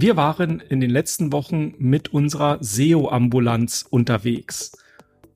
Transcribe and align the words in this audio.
Wir 0.00 0.16
waren 0.16 0.62
in 0.66 0.80
den 0.80 0.88
letzten 0.88 1.30
Wochen 1.30 1.74
mit 1.76 2.08
unserer 2.08 2.56
SEO-Ambulanz 2.62 3.84
unterwegs. 3.90 4.72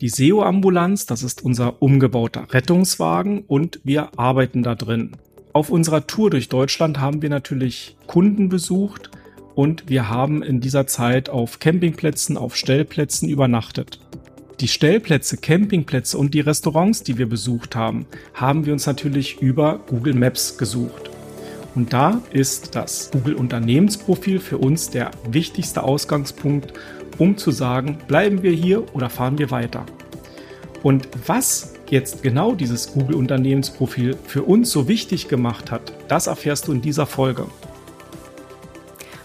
Die 0.01 0.09
SEO-Ambulanz, 0.09 1.05
das 1.05 1.23
ist 1.23 1.45
unser 1.45 1.83
umgebauter 1.83 2.47
Rettungswagen 2.51 3.45
und 3.47 3.81
wir 3.85 4.19
arbeiten 4.19 4.63
da 4.63 4.75
drin. 4.75 5.19
Auf 5.53 5.69
unserer 5.69 6.07
Tour 6.07 6.31
durch 6.31 6.49
Deutschland 6.49 6.99
haben 6.99 7.21
wir 7.21 7.29
natürlich 7.29 7.99
Kunden 8.07 8.49
besucht 8.49 9.11
und 9.55 9.91
wir 9.91 10.09
haben 10.09 10.43
in 10.43 10.63
dieser 10.63 10.87
Zeit 10.87 11.29
auf 11.29 11.59
Campingplätzen, 11.59 12.39
auf 12.39 12.57
Stellplätzen 12.57 13.29
übernachtet. 13.29 14.01
Die 14.61 14.69
Stellplätze, 14.69 15.37
Campingplätze 15.37 16.17
und 16.17 16.33
die 16.33 16.41
Restaurants, 16.41 17.03
die 17.03 17.19
wir 17.19 17.29
besucht 17.29 17.77
haben, 17.77 18.07
haben 18.33 18.65
wir 18.65 18.73
uns 18.73 18.87
natürlich 18.87 19.43
über 19.43 19.81
Google 19.91 20.15
Maps 20.15 20.57
gesucht. 20.57 21.11
Und 21.75 21.93
da 21.93 22.23
ist 22.31 22.77
das 22.77 23.11
Google 23.11 23.35
Unternehmensprofil 23.35 24.39
für 24.39 24.59
uns 24.59 24.91
der 24.91 25.11
wichtigste 25.29 25.83
Ausgangspunkt, 25.83 26.73
um 27.19 27.37
zu 27.37 27.51
sagen, 27.51 27.99
bleiben 28.07 28.43
wir 28.43 28.53
hier 28.53 28.95
oder 28.95 29.11
fahren 29.11 29.39
wir 29.39 29.51
weiter. 29.51 29.85
Und 30.83 31.09
was 31.27 31.75
jetzt 31.91 32.23
genau 32.23 32.55
dieses 32.55 32.93
Google 32.93 33.17
Unternehmensprofil 33.17 34.17
für 34.27 34.43
uns 34.43 34.71
so 34.71 34.87
wichtig 34.89 35.29
gemacht 35.29 35.71
hat, 35.71 35.93
das 36.09 36.27
erfährst 36.27 36.69
du 36.69 36.73
in 36.73 36.83
dieser 36.83 37.07
Folge. 37.07 37.47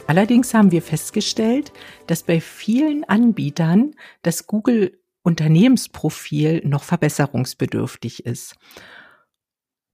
Allerdings 0.07 0.53
haben 0.55 0.71
wir 0.71 0.81
festgestellt, 0.81 1.71
dass 2.07 2.23
bei 2.23 2.41
vielen 2.41 3.03
Anbietern 3.03 3.93
das 4.23 4.47
Google 4.47 4.99
Unternehmensprofil 5.21 6.61
noch 6.65 6.83
verbesserungsbedürftig 6.83 8.25
ist. 8.25 8.55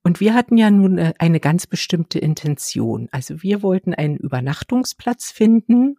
Und 0.06 0.20
wir 0.20 0.36
hatten 0.36 0.56
ja 0.56 0.70
nun 0.70 1.00
äh, 1.00 1.16
eine 1.18 1.40
ganz 1.40 1.66
bestimmte 1.66 2.20
Intention. 2.20 3.10
Also 3.12 3.42
wir 3.42 3.64
wollten 3.64 3.96
einen 3.96 4.18
Übernachtungsplatz 4.18 5.32
finden, 5.32 5.96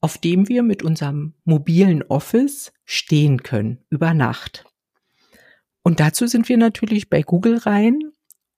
auf 0.00 0.18
dem 0.18 0.48
wir 0.48 0.64
mit 0.64 0.82
unserem 0.82 1.34
mobilen 1.44 2.02
Office 2.02 2.72
stehen 2.84 3.44
können 3.44 3.78
über 3.88 4.14
Nacht. 4.14 4.64
Und 5.84 6.00
dazu 6.00 6.26
sind 6.26 6.48
wir 6.48 6.56
natürlich 6.56 7.08
bei 7.08 7.22
Google 7.22 7.58
rein 7.58 8.00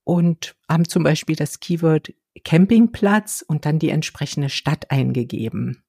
und 0.04 0.56
haben 0.66 0.88
zum 0.88 1.02
Beispiel 1.02 1.36
das 1.36 1.60
Keyword 1.60 2.14
Campingplatz 2.42 3.44
und 3.46 3.66
dann 3.66 3.78
die 3.78 3.90
entsprechende 3.90 4.48
Stadt 4.48 4.90
eingegeben. 4.90 5.82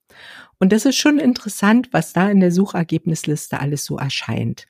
Und 0.60 0.74
das 0.74 0.86
ist 0.86 0.98
schon 0.98 1.20
interessant, 1.20 1.88
was 1.94 2.12
da 2.12 2.30
in 2.30 2.42
der 2.42 2.52
Suchergebnisliste 2.52 3.62
alles 3.62 3.86
so 3.86 3.98
erscheint. 3.98 4.68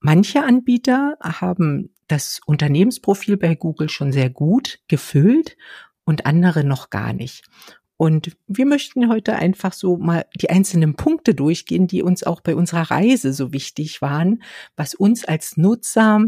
Manche 0.00 0.44
Anbieter 0.44 1.16
haben 1.22 1.94
das 2.10 2.40
Unternehmensprofil 2.46 3.36
bei 3.36 3.54
Google 3.54 3.88
schon 3.88 4.12
sehr 4.12 4.30
gut 4.30 4.80
gefüllt 4.88 5.56
und 6.04 6.26
andere 6.26 6.64
noch 6.64 6.90
gar 6.90 7.12
nicht. 7.12 7.44
Und 7.96 8.36
wir 8.46 8.64
möchten 8.64 9.10
heute 9.10 9.36
einfach 9.36 9.74
so 9.74 9.98
mal 9.98 10.24
die 10.34 10.48
einzelnen 10.48 10.94
Punkte 10.94 11.34
durchgehen, 11.34 11.86
die 11.86 12.02
uns 12.02 12.24
auch 12.24 12.40
bei 12.40 12.56
unserer 12.56 12.90
Reise 12.90 13.32
so 13.34 13.52
wichtig 13.52 14.00
waren, 14.00 14.42
was 14.74 14.94
uns 14.94 15.26
als 15.26 15.58
Nutzer 15.58 16.24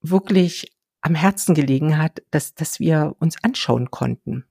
wirklich 0.00 0.72
am 1.00 1.14
Herzen 1.14 1.54
gelegen 1.54 1.98
hat, 1.98 2.22
dass, 2.30 2.54
dass 2.54 2.80
wir 2.80 3.14
uns 3.20 3.42
anschauen 3.42 3.90
konnten. 3.90 4.44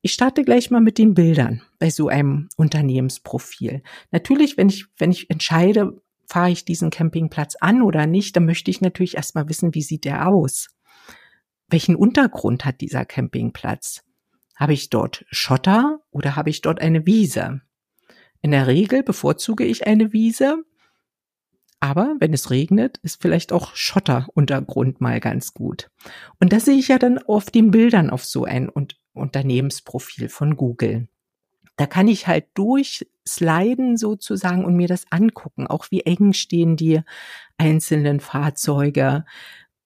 Ich 0.00 0.14
starte 0.14 0.42
gleich 0.42 0.70
mal 0.70 0.80
mit 0.80 0.98
den 0.98 1.14
Bildern 1.14 1.62
bei 1.78 1.90
so 1.90 2.08
einem 2.08 2.48
Unternehmensprofil. 2.56 3.82
Natürlich, 4.10 4.56
wenn 4.56 4.68
ich, 4.68 4.86
wenn 4.98 5.12
ich 5.12 5.30
entscheide, 5.30 6.02
fahre 6.32 6.50
ich 6.50 6.64
diesen 6.64 6.88
Campingplatz 6.88 7.56
an 7.60 7.82
oder 7.82 8.06
nicht, 8.06 8.34
dann 8.36 8.46
möchte 8.46 8.70
ich 8.70 8.80
natürlich 8.80 9.16
erstmal 9.16 9.50
wissen, 9.50 9.74
wie 9.74 9.82
sieht 9.82 10.06
der 10.06 10.28
aus? 10.28 10.74
Welchen 11.68 11.94
Untergrund 11.94 12.64
hat 12.64 12.80
dieser 12.80 13.04
Campingplatz? 13.04 14.02
Habe 14.56 14.72
ich 14.72 14.88
dort 14.88 15.26
Schotter 15.30 16.00
oder 16.10 16.34
habe 16.34 16.48
ich 16.48 16.62
dort 16.62 16.80
eine 16.80 17.04
Wiese? 17.04 17.60
In 18.40 18.50
der 18.50 18.66
Regel 18.66 19.02
bevorzuge 19.02 19.64
ich 19.64 19.86
eine 19.86 20.14
Wiese, 20.14 20.64
aber 21.80 22.16
wenn 22.18 22.32
es 22.32 22.48
regnet, 22.48 22.96
ist 23.02 23.20
vielleicht 23.20 23.52
auch 23.52 23.74
Schotteruntergrund 23.76 25.02
mal 25.02 25.20
ganz 25.20 25.52
gut. 25.52 25.90
Und 26.40 26.54
das 26.54 26.64
sehe 26.64 26.78
ich 26.78 26.88
ja 26.88 26.98
dann 26.98 27.18
auf 27.18 27.50
den 27.50 27.70
Bildern 27.70 28.08
auf 28.08 28.24
so 28.24 28.44
ein 28.44 28.70
Unternehmensprofil 29.12 30.30
von 30.30 30.56
Google 30.56 31.08
da 31.76 31.86
kann 31.86 32.08
ich 32.08 32.26
halt 32.26 32.46
durchsliden 33.24 33.96
sozusagen 33.96 34.64
und 34.64 34.76
mir 34.76 34.88
das 34.88 35.04
angucken, 35.10 35.66
auch 35.66 35.86
wie 35.90 36.02
eng 36.02 36.32
stehen 36.32 36.76
die 36.76 37.00
einzelnen 37.58 38.20
Fahrzeuge. 38.20 39.24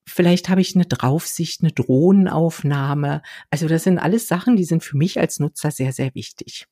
Vielleicht 0.08 0.48
habe 0.48 0.60
ich 0.60 0.76
eine 0.76 0.86
Draufsicht, 0.86 1.62
eine 1.62 1.72
Drohnenaufnahme. 1.72 3.22
Also 3.50 3.66
das 3.66 3.82
sind 3.82 3.98
alles 3.98 4.28
Sachen, 4.28 4.56
die 4.56 4.64
sind 4.64 4.84
für 4.84 4.96
mich 4.96 5.18
als 5.18 5.40
Nutzer 5.40 5.72
sehr, 5.72 5.92
sehr 5.92 6.14
wichtig. 6.14 6.66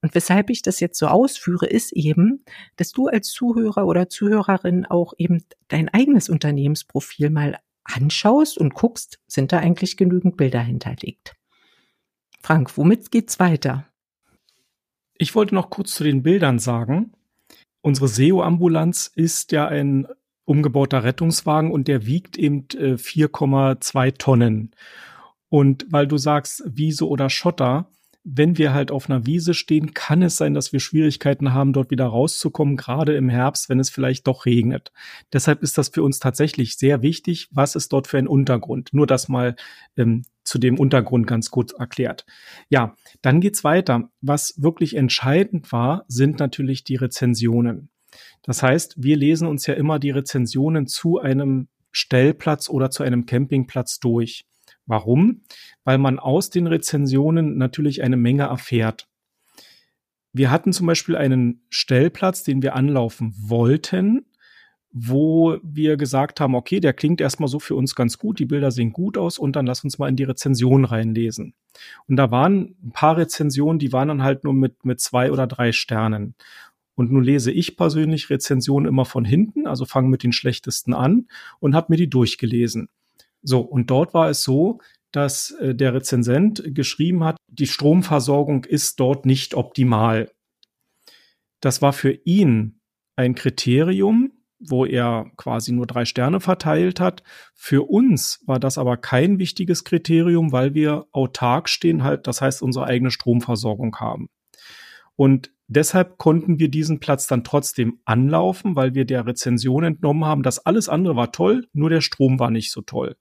Und 0.00 0.14
weshalb 0.14 0.48
ich 0.48 0.62
das 0.62 0.80
jetzt 0.80 0.98
so 0.98 1.06
ausführe, 1.06 1.66
ist 1.66 1.92
eben, 1.92 2.44
dass 2.76 2.92
du 2.92 3.08
als 3.08 3.30
Zuhörer 3.30 3.86
oder 3.86 4.08
Zuhörerin 4.08 4.86
auch 4.86 5.12
eben 5.18 5.44
dein 5.68 5.90
eigenes 5.90 6.30
Unternehmensprofil 6.30 7.28
mal 7.28 7.58
anschaust 7.84 8.56
und 8.56 8.74
guckst, 8.74 9.18
sind 9.26 9.52
da 9.52 9.58
eigentlich 9.58 9.96
genügend 9.96 10.36
Bilder 10.36 10.60
hinterlegt. 10.60 11.36
Frank, 12.40 12.76
womit 12.78 13.10
geht's 13.10 13.38
weiter? 13.38 13.87
Ich 15.18 15.34
wollte 15.34 15.54
noch 15.54 15.68
kurz 15.68 15.94
zu 15.94 16.04
den 16.04 16.22
Bildern 16.22 16.60
sagen. 16.60 17.12
Unsere 17.80 18.06
SEO-Ambulanz 18.06 19.10
ist 19.14 19.50
ja 19.52 19.66
ein 19.66 20.06
umgebauter 20.44 21.02
Rettungswagen 21.02 21.72
und 21.72 21.88
der 21.88 22.06
wiegt 22.06 22.38
eben 22.38 22.62
4,2 22.62 24.06
äh, 24.06 24.12
Tonnen. 24.12 24.70
Und 25.48 25.86
weil 25.90 26.06
du 26.06 26.18
sagst, 26.18 26.62
Wiese 26.66 27.06
oder 27.06 27.30
Schotter, 27.30 27.90
wenn 28.22 28.58
wir 28.58 28.72
halt 28.72 28.90
auf 28.90 29.08
einer 29.08 29.26
Wiese 29.26 29.54
stehen, 29.54 29.94
kann 29.94 30.22
es 30.22 30.36
sein, 30.36 30.54
dass 30.54 30.72
wir 30.72 30.80
Schwierigkeiten 30.80 31.52
haben, 31.52 31.72
dort 31.72 31.90
wieder 31.90 32.06
rauszukommen, 32.06 32.76
gerade 32.76 33.16
im 33.16 33.28
Herbst, 33.28 33.68
wenn 33.68 33.80
es 33.80 33.90
vielleicht 33.90 34.26
doch 34.26 34.46
regnet. 34.46 34.92
Deshalb 35.32 35.62
ist 35.62 35.78
das 35.78 35.88
für 35.88 36.02
uns 36.02 36.18
tatsächlich 36.18 36.76
sehr 36.76 37.02
wichtig. 37.02 37.48
Was 37.50 37.74
ist 37.74 37.92
dort 37.92 38.06
für 38.06 38.18
ein 38.18 38.28
Untergrund? 38.28 38.90
Nur 38.92 39.06
das 39.06 39.28
mal 39.28 39.56
ähm, 39.96 40.24
zu 40.48 40.58
dem 40.58 40.78
Untergrund 40.78 41.26
ganz 41.26 41.50
kurz 41.50 41.72
erklärt. 41.72 42.26
Ja, 42.68 42.96
dann 43.22 43.40
geht's 43.40 43.64
weiter. 43.64 44.10
Was 44.20 44.54
wirklich 44.56 44.96
entscheidend 44.96 45.70
war, 45.70 46.04
sind 46.08 46.40
natürlich 46.40 46.84
die 46.84 46.96
Rezensionen. 46.96 47.90
Das 48.42 48.62
heißt, 48.62 48.94
wir 48.96 49.16
lesen 49.16 49.46
uns 49.46 49.66
ja 49.66 49.74
immer 49.74 49.98
die 49.98 50.10
Rezensionen 50.10 50.86
zu 50.86 51.18
einem 51.18 51.68
Stellplatz 51.92 52.68
oder 52.68 52.90
zu 52.90 53.02
einem 53.02 53.26
Campingplatz 53.26 54.00
durch. 54.00 54.46
Warum? 54.86 55.42
Weil 55.84 55.98
man 55.98 56.18
aus 56.18 56.48
den 56.50 56.66
Rezensionen 56.66 57.58
natürlich 57.58 58.02
eine 58.02 58.16
Menge 58.16 58.44
erfährt. 58.44 59.06
Wir 60.32 60.50
hatten 60.50 60.72
zum 60.72 60.86
Beispiel 60.86 61.16
einen 61.16 61.66
Stellplatz, 61.68 62.42
den 62.42 62.62
wir 62.62 62.74
anlaufen 62.74 63.34
wollten, 63.38 64.26
wo 64.90 65.58
wir 65.62 65.96
gesagt 65.96 66.40
haben, 66.40 66.54
okay, 66.54 66.80
der 66.80 66.94
klingt 66.94 67.20
erstmal 67.20 67.48
so 67.48 67.58
für 67.58 67.74
uns 67.74 67.94
ganz 67.94 68.18
gut, 68.18 68.38
die 68.38 68.46
Bilder 68.46 68.70
sehen 68.70 68.92
gut 68.92 69.18
aus 69.18 69.38
und 69.38 69.54
dann 69.54 69.66
lass 69.66 69.84
uns 69.84 69.98
mal 69.98 70.08
in 70.08 70.16
die 70.16 70.24
Rezension 70.24 70.84
reinlesen. 70.84 71.54
Und 72.06 72.16
da 72.16 72.30
waren 72.30 72.76
ein 72.82 72.92
paar 72.92 73.16
Rezensionen, 73.16 73.78
die 73.78 73.92
waren 73.92 74.08
dann 74.08 74.22
halt 74.22 74.44
nur 74.44 74.54
mit, 74.54 74.84
mit 74.84 75.00
zwei 75.00 75.30
oder 75.30 75.46
drei 75.46 75.72
Sternen. 75.72 76.34
Und 76.94 77.12
nun 77.12 77.22
lese 77.22 77.52
ich 77.52 77.76
persönlich 77.76 78.28
Rezensionen 78.30 78.88
immer 78.88 79.04
von 79.04 79.24
hinten, 79.24 79.66
also 79.66 79.84
fange 79.84 80.08
mit 80.08 80.22
den 80.22 80.32
schlechtesten 80.32 80.94
an 80.94 81.28
und 81.60 81.74
habe 81.74 81.86
mir 81.90 81.96
die 81.96 82.10
durchgelesen. 82.10 82.88
So, 83.42 83.60
und 83.60 83.90
dort 83.90 84.14
war 84.14 84.30
es 84.30 84.42
so, 84.42 84.80
dass 85.12 85.52
äh, 85.52 85.74
der 85.74 85.94
Rezensent 85.94 86.62
geschrieben 86.74 87.24
hat, 87.24 87.36
die 87.46 87.66
Stromversorgung 87.66 88.64
ist 88.64 88.98
dort 88.98 89.26
nicht 89.26 89.54
optimal. 89.54 90.30
Das 91.60 91.82
war 91.82 91.92
für 91.92 92.12
ihn 92.24 92.80
ein 93.16 93.34
Kriterium, 93.34 94.32
wo 94.58 94.84
er 94.84 95.30
quasi 95.36 95.72
nur 95.72 95.86
drei 95.86 96.04
Sterne 96.04 96.40
verteilt 96.40 97.00
hat. 97.00 97.22
Für 97.54 97.88
uns 97.88 98.42
war 98.46 98.58
das 98.58 98.78
aber 98.78 98.96
kein 98.96 99.38
wichtiges 99.38 99.84
Kriterium, 99.84 100.52
weil 100.52 100.74
wir 100.74 101.06
autark 101.12 101.68
stehen 101.68 102.02
halt, 102.02 102.26
das 102.26 102.40
heißt 102.40 102.62
unsere 102.62 102.86
eigene 102.86 103.10
Stromversorgung 103.10 103.96
haben. 103.96 104.28
Und 105.16 105.52
deshalb 105.66 106.18
konnten 106.18 106.58
wir 106.58 106.70
diesen 106.70 107.00
Platz 107.00 107.26
dann 107.26 107.44
trotzdem 107.44 108.00
anlaufen, 108.04 108.76
weil 108.76 108.94
wir 108.94 109.04
der 109.04 109.26
Rezension 109.26 109.84
entnommen 109.84 110.24
haben, 110.24 110.42
dass 110.42 110.64
alles 110.64 110.88
andere 110.88 111.16
war 111.16 111.32
toll, 111.32 111.66
nur 111.72 111.90
der 111.90 112.00
Strom 112.00 112.38
war 112.38 112.50
nicht 112.50 112.72
so 112.72 112.82
toll. 112.82 113.16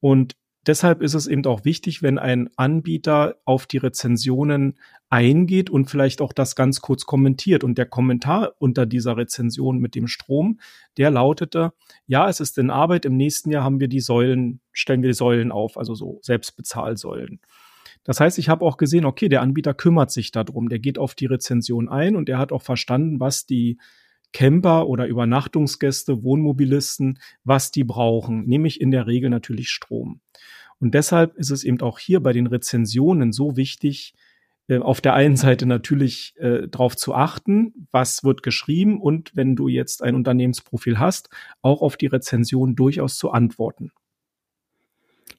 Und 0.00 0.36
deshalb 0.66 1.02
ist 1.02 1.14
es 1.14 1.26
eben 1.26 1.44
auch 1.46 1.64
wichtig, 1.64 2.02
wenn 2.02 2.18
ein 2.18 2.50
Anbieter 2.56 3.36
auf 3.44 3.66
die 3.66 3.78
Rezensionen 3.78 4.78
eingeht 5.10 5.70
und 5.70 5.90
vielleicht 5.90 6.20
auch 6.20 6.32
das 6.32 6.56
ganz 6.56 6.80
kurz 6.80 7.04
kommentiert. 7.04 7.64
Und 7.64 7.78
der 7.78 7.86
Kommentar 7.86 8.54
unter 8.58 8.86
dieser 8.86 9.16
Rezension 9.16 9.78
mit 9.78 9.94
dem 9.94 10.06
Strom, 10.06 10.60
der 10.96 11.10
lautete, 11.10 11.72
ja, 12.06 12.28
es 12.28 12.40
ist 12.40 12.58
in 12.58 12.70
Arbeit, 12.70 13.04
im 13.04 13.16
nächsten 13.16 13.50
Jahr 13.50 13.64
haben 13.64 13.80
wir 13.80 13.88
die 13.88 14.00
Säulen, 14.00 14.60
stellen 14.72 15.02
wir 15.02 15.10
die 15.10 15.14
Säulen 15.14 15.52
auf, 15.52 15.76
also 15.76 15.94
so 15.94 16.18
Selbstbezahlsäulen. 16.22 17.40
Das 18.04 18.18
heißt, 18.18 18.38
ich 18.38 18.48
habe 18.48 18.64
auch 18.64 18.78
gesehen, 18.78 19.04
okay, 19.04 19.28
der 19.28 19.42
Anbieter 19.42 19.74
kümmert 19.74 20.10
sich 20.10 20.32
darum, 20.32 20.68
der 20.68 20.80
geht 20.80 20.98
auf 20.98 21.14
die 21.14 21.26
Rezension 21.26 21.88
ein 21.88 22.16
und 22.16 22.28
der 22.28 22.38
hat 22.38 22.50
auch 22.52 22.62
verstanden, 22.62 23.20
was 23.20 23.46
die 23.46 23.78
Camper 24.32 24.88
oder 24.88 25.06
Übernachtungsgäste, 25.06 26.22
Wohnmobilisten, 26.22 27.18
was 27.44 27.70
die 27.70 27.84
brauchen, 27.84 28.46
nämlich 28.46 28.80
in 28.80 28.90
der 28.90 29.06
Regel 29.06 29.30
natürlich 29.30 29.70
Strom. 29.70 30.20
Und 30.80 30.94
deshalb 30.94 31.36
ist 31.36 31.50
es 31.50 31.64
eben 31.64 31.80
auch 31.80 31.98
hier 31.98 32.20
bei 32.20 32.32
den 32.32 32.46
Rezensionen 32.46 33.32
so 33.32 33.56
wichtig, 33.56 34.14
äh, 34.68 34.78
auf 34.78 35.00
der 35.00 35.14
einen 35.14 35.36
Seite 35.36 35.66
natürlich 35.66 36.34
äh, 36.38 36.68
darauf 36.68 36.96
zu 36.96 37.14
achten, 37.14 37.86
was 37.90 38.24
wird 38.24 38.42
geschrieben 38.42 39.00
und 39.00 39.36
wenn 39.36 39.56
du 39.56 39.68
jetzt 39.68 40.02
ein 40.02 40.14
Unternehmensprofil 40.14 40.98
hast, 40.98 41.28
auch 41.60 41.82
auf 41.82 41.96
die 41.96 42.06
Rezension 42.06 42.74
durchaus 42.74 43.16
zu 43.16 43.30
antworten. 43.30 43.92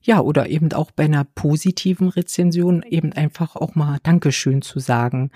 Ja, 0.01 0.19
oder 0.19 0.49
eben 0.49 0.71
auch 0.73 0.91
bei 0.91 1.05
einer 1.05 1.23
positiven 1.23 2.09
Rezension 2.09 2.83
eben 2.83 3.13
einfach 3.13 3.55
auch 3.55 3.75
mal 3.75 3.99
Dankeschön 4.03 4.61
zu 4.61 4.79
sagen, 4.79 5.31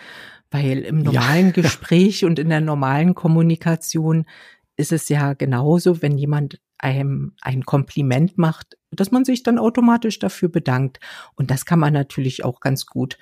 weil 0.52 0.80
im 0.80 1.00
normalen 1.00 1.48
ja. 1.48 1.52
Gespräch 1.62 2.26
und 2.26 2.38
in 2.38 2.50
der 2.50 2.62
normalen 2.62 3.16
Kommunikation 3.16 4.26
ist 4.76 4.92
es 4.92 5.10
ja 5.10 5.34
genauso, 5.34 6.02
wenn 6.02 6.18
jemand 6.18 6.60
einem 6.78 7.34
ein 7.42 7.64
Kompliment 7.66 8.38
macht, 8.38 8.78
dass 8.92 9.12
man 9.12 9.26
sich 9.26 9.44
dann 9.44 9.58
automatisch 9.58 10.20
dafür 10.20 10.50
bedankt. 10.50 11.00
Und 11.36 11.50
das 11.50 11.66
kann 11.66 11.80
man 11.80 11.94
natürlich 11.94 12.44
auch 12.44 12.60
ganz 12.60 12.86
gut 12.86 13.18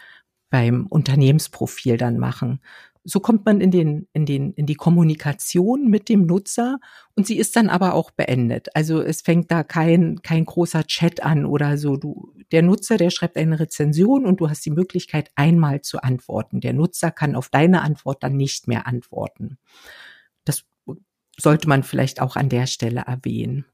beim 0.49 0.85
Unternehmensprofil 0.87 1.97
dann 1.97 2.17
machen. 2.17 2.59
So 3.07 3.19
kommt 3.19 3.45
man 3.45 3.61
in 3.61 3.69
den, 3.69 4.07
in 4.13 4.25
den, 4.25 4.53
in 4.53 4.65
die 4.65 4.75
Kommunikation 4.75 5.87
mit 5.87 6.09
dem 6.09 6.25
Nutzer 6.25 6.79
und 7.15 7.27
sie 7.27 7.37
ist 7.37 7.55
dann 7.55 7.69
aber 7.69 7.93
auch 7.93 8.09
beendet. 8.09 8.75
Also 8.75 8.99
es 8.99 9.21
fängt 9.21 9.51
da 9.51 9.63
kein, 9.63 10.21
kein 10.23 10.45
großer 10.45 10.85
Chat 10.85 11.23
an 11.23 11.45
oder 11.45 11.77
so. 11.77 11.97
Du, 11.97 12.33
der 12.51 12.63
Nutzer, 12.63 12.97
der 12.97 13.11
schreibt 13.11 13.37
eine 13.37 13.59
Rezension 13.59 14.25
und 14.25 14.41
du 14.41 14.49
hast 14.49 14.65
die 14.65 14.71
Möglichkeit, 14.71 15.29
einmal 15.35 15.81
zu 15.81 16.01
antworten. 16.01 16.61
Der 16.61 16.73
Nutzer 16.73 17.11
kann 17.11 17.35
auf 17.35 17.49
deine 17.49 17.83
Antwort 17.83 18.23
dann 18.23 18.35
nicht 18.35 18.67
mehr 18.67 18.87
antworten. 18.87 19.59
Das 20.43 20.65
sollte 21.37 21.69
man 21.69 21.83
vielleicht 21.83 22.21
auch 22.21 22.35
an 22.35 22.49
der 22.49 22.65
Stelle 22.65 23.01
erwähnen. 23.01 23.65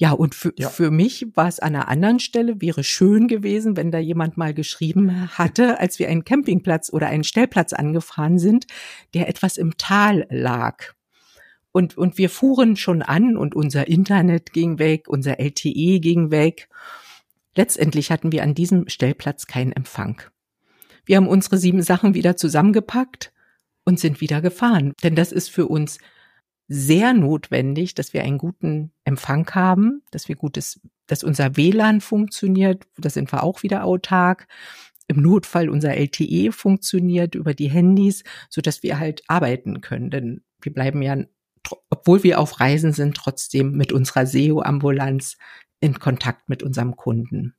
Ja, 0.00 0.12
und 0.12 0.36
für, 0.36 0.52
ja. 0.56 0.68
für 0.68 0.92
mich 0.92 1.26
war 1.34 1.48
es 1.48 1.58
an 1.58 1.74
einer 1.74 1.88
anderen 1.88 2.20
Stelle, 2.20 2.60
wäre 2.60 2.84
schön 2.84 3.26
gewesen, 3.26 3.76
wenn 3.76 3.90
da 3.90 3.98
jemand 3.98 4.36
mal 4.36 4.54
geschrieben 4.54 5.36
hatte, 5.36 5.80
als 5.80 5.98
wir 5.98 6.08
einen 6.08 6.24
Campingplatz 6.24 6.92
oder 6.92 7.08
einen 7.08 7.24
Stellplatz 7.24 7.72
angefahren 7.72 8.38
sind, 8.38 8.66
der 9.12 9.28
etwas 9.28 9.56
im 9.56 9.76
Tal 9.76 10.26
lag. 10.30 10.94
Und, 11.72 11.98
und 11.98 12.16
wir 12.16 12.30
fuhren 12.30 12.76
schon 12.76 13.02
an 13.02 13.36
und 13.36 13.56
unser 13.56 13.88
Internet 13.88 14.52
ging 14.52 14.78
weg, 14.78 15.08
unser 15.08 15.40
LTE 15.40 15.98
ging 15.98 16.30
weg. 16.30 16.68
Letztendlich 17.56 18.12
hatten 18.12 18.30
wir 18.30 18.44
an 18.44 18.54
diesem 18.54 18.88
Stellplatz 18.88 19.46
keinen 19.46 19.72
Empfang. 19.72 20.22
Wir 21.04 21.16
haben 21.16 21.28
unsere 21.28 21.58
sieben 21.58 21.82
Sachen 21.82 22.14
wieder 22.14 22.36
zusammengepackt 22.36 23.32
und 23.84 23.98
sind 23.98 24.20
wieder 24.20 24.40
gefahren. 24.40 24.92
Denn 25.02 25.16
das 25.16 25.32
ist 25.32 25.50
für 25.50 25.66
uns 25.66 25.98
sehr 26.68 27.14
notwendig, 27.14 27.94
dass 27.94 28.12
wir 28.12 28.22
einen 28.22 28.38
guten 28.38 28.92
Empfang 29.04 29.48
haben, 29.54 30.02
dass 30.10 30.28
wir 30.28 30.36
gutes, 30.36 30.80
dass 31.06 31.24
unser 31.24 31.56
WLAN 31.56 32.02
funktioniert, 32.02 32.86
da 32.98 33.08
sind 33.08 33.32
wir 33.32 33.42
auch 33.42 33.62
wieder 33.62 33.84
autark. 33.84 34.46
Im 35.08 35.22
Notfall 35.22 35.70
unser 35.70 35.96
LTE 35.96 36.52
funktioniert 36.52 37.34
über 37.34 37.54
die 37.54 37.70
Handys, 37.70 38.22
so 38.50 38.60
dass 38.60 38.82
wir 38.82 38.98
halt 38.98 39.22
arbeiten 39.26 39.80
können, 39.80 40.10
denn 40.10 40.42
wir 40.60 40.72
bleiben 40.72 41.00
ja, 41.00 41.16
obwohl 41.88 42.22
wir 42.22 42.38
auf 42.38 42.60
Reisen 42.60 42.92
sind, 42.92 43.16
trotzdem 43.16 43.72
mit 43.72 43.90
unserer 43.90 44.26
SEO-Ambulanz 44.26 45.38
in 45.80 45.98
Kontakt 45.98 46.50
mit 46.50 46.62
unserem 46.62 46.96
Kunden. 46.96 47.54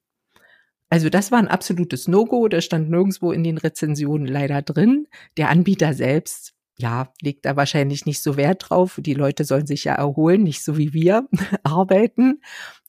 Also 0.92 1.10
das 1.10 1.32
war 1.32 1.40
ein 1.40 1.48
absolutes 1.48 2.08
No-Go, 2.08 2.48
das 2.48 2.66
stand 2.66 2.90
nirgendwo 2.90 3.32
in 3.32 3.44
den 3.44 3.58
Rezensionen 3.58 4.28
leider 4.28 4.62
drin. 4.62 5.08
Der 5.38 5.50
Anbieter 5.50 5.94
selbst 5.94 6.54
ja, 6.80 7.12
legt 7.22 7.46
da 7.46 7.58
wahrscheinlich 7.58 8.06
nicht 8.06 8.22
so 8.22 8.38
Wert 8.38 8.70
drauf. 8.70 9.00
Die 9.02 9.14
Leute 9.14 9.44
sollen 9.44 9.68
sich 9.68 9.84
ja 9.84 9.96
erholen, 9.96 10.44
nicht 10.44 10.64
so 10.64 10.78
wie 10.78 10.94
wir 10.94 11.28
arbeiten. 11.64 12.42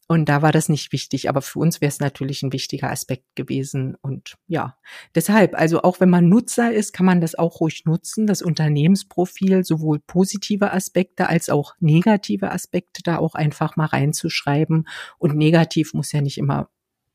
Und 0.07 0.29
da 0.29 0.43
war 0.43 0.51
das 0.51 0.69
nicht 0.69 0.93
wichtig, 0.93 1.29
aber 1.29 1.41
für 1.43 1.61
uns 1.61 1.81
wäre 1.81 1.89
es 1.89 2.01
natürlich 2.01 2.43
ein 2.43 2.53
wichtiger 2.53 2.91
Aspekt 2.91 3.25
gewesen. 3.37 3.97
Und 4.01 4.37
ja, 4.47 4.77
deshalb, 5.15 5.57
also 5.57 5.83
auch 5.83 6.01
wenn 6.01 6.11
man 6.11 6.29
Nutzer 6.29 6.73
ist, 6.73 6.93
kann 6.93 7.07
man 7.07 7.21
das 7.21 7.37
auch 7.37 7.61
ruhig 7.61 7.85
nutzen, 7.85 8.27
das 8.27 8.43
Unternehmensprofil, 8.43 9.65
sowohl 9.65 10.01
positive 10.01 10.73
Aspekte 10.73 11.29
als 11.29 11.49
auch 11.49 11.75
negative 11.81 12.51
Aspekte 12.51 13.03
da 13.05 13.19
auch 13.19 13.35
einfach 13.35 13.77
mal 13.77 13.87
reinzuschreiben. 13.87 14.89
Und 15.19 15.37
negativ 15.37 15.95
muss 15.95 16.13
ja 16.13 16.21
nicht 16.21 16.39
immer 16.39 16.71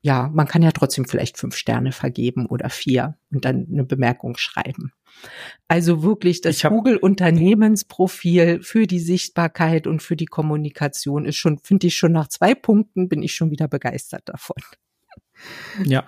ja, 0.06 0.30
man 0.32 0.46
kann 0.46 0.62
ja 0.62 0.70
trotzdem 0.70 1.04
vielleicht 1.04 1.36
fünf 1.36 1.56
Sterne 1.56 1.90
vergeben 1.90 2.46
oder 2.46 2.70
vier 2.70 3.16
und 3.32 3.44
dann 3.44 3.66
eine 3.68 3.82
Bemerkung 3.82 4.36
schreiben. 4.36 4.92
Also 5.66 6.04
wirklich 6.04 6.42
das 6.42 6.62
Google-Unternehmensprofil 6.62 8.62
für 8.62 8.86
die 8.86 9.00
Sichtbarkeit 9.00 9.88
und 9.88 10.04
für 10.04 10.14
die 10.14 10.26
Kommunikation 10.26 11.24
ist 11.24 11.34
schon, 11.34 11.58
finde 11.58 11.88
ich 11.88 11.96
schon 11.96 12.12
nach 12.12 12.28
zwei 12.28 12.54
Punkten 12.54 13.08
bin 13.08 13.20
ich 13.20 13.34
schon 13.34 13.50
wieder 13.50 13.66
begeistert 13.66 14.22
davon. 14.26 14.62
Ja, 15.84 16.06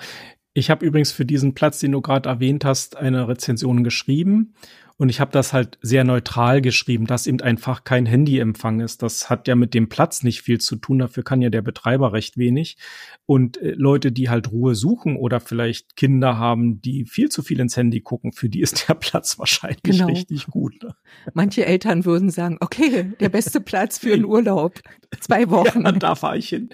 ich 0.55 0.71
habe 0.71 0.87
übrigens 0.87 1.11
für 1.11 1.27
diesen 1.27 1.55
Platz, 1.55 1.81
den 1.81 1.91
du 1.91 2.01
gerade 2.01 2.29
erwähnt 2.29 2.65
hast, 2.65 2.97
eine 2.97 3.27
Rezension 3.27 3.83
geschrieben 3.83 4.55
und 5.01 5.11
ich 5.11 5.21
habe 5.21 5.31
das 5.31 5.53
halt 5.53 5.79
sehr 5.81 6.03
neutral 6.03 6.61
geschrieben, 6.61 7.07
dass 7.07 7.29
eben 7.29 7.41
einfach 7.41 7.85
kein 7.85 8.05
Handyempfang 8.05 8.81
ist. 8.81 9.01
Das 9.01 9.31
hat 9.31 9.47
ja 9.47 9.55
mit 9.55 9.73
dem 9.73 9.89
Platz 9.89 10.25
nicht 10.25 10.43
viel 10.43 10.61
zu 10.61 10.75
tun. 10.75 10.99
Dafür 10.99 11.23
kann 11.23 11.41
ja 11.41 11.51
der 11.51 11.63
Betreiber 11.63 12.13
recht 12.13 12.37
wenig. 12.37 12.77
Und 13.25 13.59
äh, 13.59 13.75
Leute, 13.77 14.11
die 14.11 14.29
halt 14.29 14.51
Ruhe 14.51 14.75
suchen 14.75 15.15
oder 15.15 15.39
vielleicht 15.39 15.95
Kinder 15.95 16.37
haben, 16.37 16.83
die 16.83 17.05
viel 17.05 17.29
zu 17.29 17.45
viel 17.45 17.61
ins 17.61 17.77
Handy 17.77 18.01
gucken, 18.01 18.33
für 18.33 18.49
die 18.49 18.61
ist 18.61 18.89
der 18.89 18.95
Platz 18.99 19.39
wahrscheinlich 19.39 19.85
genau. 19.85 20.07
richtig 20.07 20.49
gut. 20.49 20.83
Ne? 20.83 20.97
Manche 21.33 21.65
Eltern 21.65 22.05
würden 22.05 22.31
sagen, 22.31 22.57
okay, 22.59 23.13
der 23.21 23.29
beste 23.29 23.61
Platz 23.61 23.99
für 23.99 24.13
einen 24.13 24.25
Urlaub. 24.25 24.81
Zwei 25.21 25.49
Wochen. 25.51 25.85
Ja, 25.85 25.93
da 25.93 26.17
fahre 26.17 26.39
ich 26.39 26.49
hin. 26.49 26.71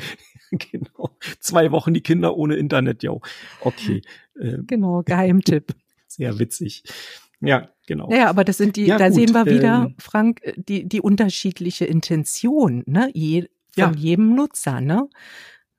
genau. 0.51 1.11
Zwei 1.41 1.71
Wochen 1.73 1.93
die 1.93 2.01
Kinder 2.01 2.39
ohne 2.39 2.57
Internet, 2.57 3.03
jo. 3.03 3.21
Okay. 3.61 4.01
Ähm. 4.41 4.65
Genau, 4.67 5.03
Geheimtipp. 5.03 5.75
Sehr 6.07 6.39
witzig. 6.39 6.85
Ja, 7.47 7.69
genau. 7.87 8.11
Ja, 8.11 8.29
aber 8.29 8.45
das 8.45 8.59
sind 8.59 8.77
die, 8.77 8.87
ja, 8.87 8.99
da 8.99 9.09
gut, 9.09 9.15
sehen 9.15 9.35
wir 9.35 9.47
wieder, 9.47 9.85
ähm, 9.87 9.95
Frank, 9.99 10.41
die, 10.57 10.89
die 10.89 11.01
unterschiedliche 11.01 11.85
Intention, 11.85 12.83
ne, 12.87 13.11
Je, 13.15 13.49
von 13.73 13.93
ja. 13.95 13.99
jedem 13.99 14.35
Nutzer, 14.35 14.81
ne? 14.81 15.09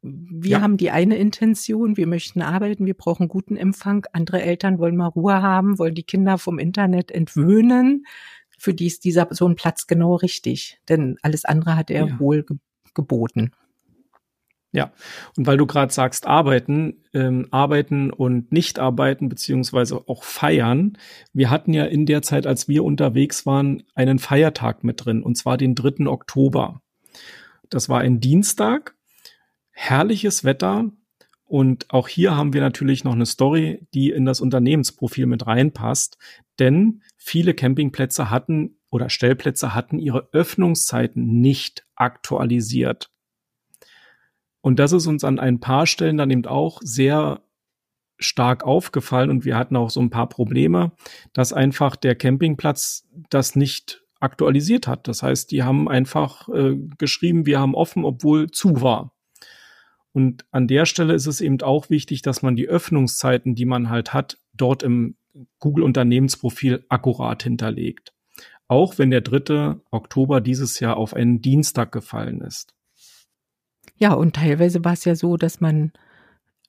Wir 0.02 0.52
ja. 0.52 0.62
haben 0.62 0.78
die 0.78 0.92
eine 0.92 1.18
Intention, 1.18 1.98
wir 1.98 2.06
möchten 2.06 2.44
arbeiten, 2.44 2.86
wir 2.86 2.94
brauchen 2.94 3.28
guten 3.28 3.58
Empfang. 3.58 4.06
Andere 4.14 4.42
Eltern 4.42 4.78
wollen 4.78 4.96
mal 4.96 5.08
Ruhe 5.08 5.42
haben, 5.42 5.80
wollen 5.80 5.96
die 5.96 6.04
Kinder 6.04 6.38
vom 6.38 6.60
Internet 6.60 7.10
entwöhnen. 7.10 8.06
Für 8.60 8.76
die 8.76 8.86
ist 8.86 9.04
dieser 9.04 9.28
so 9.32 9.48
ein 9.48 9.56
Platz 9.56 9.88
genau 9.88 10.16
richtig, 10.16 10.80
denn 10.90 11.18
alles 11.24 11.44
andere 11.44 11.76
hat 11.76 11.90
er 11.90 12.20
wohl 12.20 12.44
ge 12.44 12.58
geboten. 12.94 13.52
Ja, 14.76 14.92
und 15.38 15.48
weil 15.48 15.56
du 15.56 15.66
gerade 15.66 15.94
sagst, 15.94 16.28
arbeiten, 16.28 17.06
ähm, 17.14 17.48
arbeiten 17.50 18.12
und 18.12 18.52
nicht 18.52 18.78
arbeiten, 18.78 19.30
beziehungsweise 19.30 20.04
auch 20.10 20.26
feiern. 20.26 20.98
Wir 21.32 21.50
hatten 21.50 21.72
ja 21.72 21.86
in 21.86 22.06
der 22.06 22.22
Zeit, 22.22 22.46
als 22.46 22.68
wir 22.68 22.84
unterwegs 22.84 23.46
waren, 23.46 23.84
einen 23.94 24.20
Feiertag 24.20 24.84
mit 24.84 25.06
drin, 25.06 25.24
und 25.24 25.38
zwar 25.38 25.56
den 25.56 25.76
3. 25.76 26.08
Oktober. 26.08 26.82
Das 27.70 27.88
war 27.88 28.02
ein 28.02 28.20
Dienstag, 28.20 28.96
herrliches 29.72 30.44
Wetter. 30.44 30.92
Und 31.46 31.86
auch 31.90 32.10
hier 32.10 32.36
haben 32.36 32.52
wir 32.52 32.60
natürlich 32.60 33.06
noch 33.06 33.14
eine 33.14 33.26
Story, 33.26 33.88
die 33.94 34.10
in 34.10 34.26
das 34.26 34.42
Unternehmensprofil 34.42 35.26
mit 35.26 35.48
reinpasst. 35.48 36.18
Denn 36.60 37.02
viele 37.16 37.54
Campingplätze 37.54 38.30
hatten 38.30 38.78
oder 38.90 39.10
Stellplätze 39.10 39.74
hatten 39.74 40.00
ihre 40.00 40.28
Öffnungszeiten 40.34 41.40
nicht 41.40 41.86
aktualisiert. 41.96 43.10
Und 44.66 44.80
das 44.80 44.94
ist 44.94 45.06
uns 45.06 45.24
an 45.24 45.38
ein 45.38 45.60
paar 45.60 45.86
Stellen 45.86 46.18
dann 46.18 46.32
eben 46.32 46.48
auch 46.48 46.80
sehr 46.82 47.44
stark 48.18 48.64
aufgefallen 48.64 49.30
und 49.30 49.46
wir 49.46 49.58
hatten 49.58 49.76
auch 49.76 49.92
so 49.92 50.00
ein 50.00 50.10
paar 50.10 50.28
Probleme, 50.28 50.94
dass 51.34 51.54
einfach 51.54 51.96
der 51.96 52.16
Campingplatz 52.16 53.08
das 53.30 53.56
nicht 53.56 54.02
aktualisiert 54.20 54.88
hat. 54.88 55.08
Das 55.08 55.22
heißt, 55.22 55.52
die 55.52 55.62
haben 55.62 55.88
einfach 55.88 56.50
äh, 56.50 56.78
geschrieben, 56.98 57.46
wir 57.46 57.60
haben 57.60 57.76
offen, 57.76 58.04
obwohl 58.04 58.50
zu 58.50 58.82
war. 58.82 59.16
Und 60.14 60.48
an 60.50 60.68
der 60.68 60.88
Stelle 60.88 61.14
ist 61.14 61.28
es 61.28 61.42
eben 61.42 61.62
auch 61.62 61.92
wichtig, 61.92 62.24
dass 62.24 62.42
man 62.42 62.56
die 62.56 62.68
Öffnungszeiten, 62.68 63.54
die 63.54 63.66
man 63.66 63.92
halt 63.92 64.16
hat, 64.16 64.40
dort 64.56 64.82
im 64.82 65.16
Google 65.60 65.84
Unternehmensprofil 65.84 66.84
akkurat 66.90 67.44
hinterlegt. 67.44 68.16
Auch 68.68 68.98
wenn 68.98 69.12
der 69.12 69.22
3. 69.22 69.76
Oktober 69.92 70.42
dieses 70.42 70.80
Jahr 70.80 70.98
auf 70.98 71.14
einen 71.14 71.44
Dienstag 71.44 71.92
gefallen 71.92 72.42
ist. 72.42 72.75
Ja, 73.98 74.14
und 74.14 74.36
teilweise 74.36 74.84
war 74.84 74.94
es 74.94 75.06
ja 75.06 75.16
so, 75.16 75.38
dass 75.38 75.62
man 75.62 75.92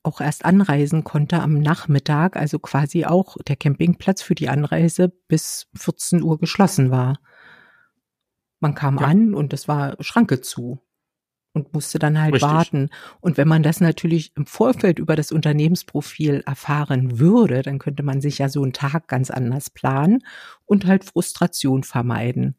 auch 0.02 0.20
erst 0.20 0.44
anreisen 0.44 1.02
konnte 1.02 1.40
am 1.40 1.58
Nachmittag, 1.58 2.36
also 2.36 2.58
quasi 2.58 3.04
auch 3.04 3.36
der 3.46 3.56
Campingplatz 3.56 4.22
für 4.22 4.36
die 4.36 4.48
Anreise 4.48 5.08
bis 5.28 5.66
14 5.74 6.22
Uhr 6.22 6.38
geschlossen 6.38 6.90
war. 6.90 7.18
Man 8.60 8.74
kam 8.74 8.98
ja. 8.98 9.06
an 9.06 9.34
und 9.34 9.52
es 9.52 9.68
war 9.68 9.96
Schranke 10.00 10.40
zu 10.40 10.80
und 11.52 11.72
musste 11.74 11.98
dann 11.98 12.20
halt 12.20 12.34
Richtig. 12.34 12.50
warten. 12.50 12.90
Und 13.20 13.36
wenn 13.36 13.48
man 13.48 13.62
das 13.62 13.80
natürlich 13.80 14.32
im 14.36 14.46
Vorfeld 14.46 14.98
über 14.98 15.16
das 15.16 15.32
Unternehmensprofil 15.32 16.42
erfahren 16.46 17.18
würde, 17.18 17.62
dann 17.62 17.78
könnte 17.78 18.02
man 18.02 18.20
sich 18.20 18.38
ja 18.38 18.48
so 18.48 18.62
einen 18.62 18.72
Tag 18.72 19.08
ganz 19.08 19.30
anders 19.30 19.70
planen 19.70 20.22
und 20.64 20.86
halt 20.86 21.04
Frustration 21.04 21.82
vermeiden. 21.82 22.56